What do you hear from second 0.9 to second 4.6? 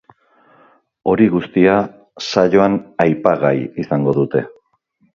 Hori guztia saioan aipagai izango dute.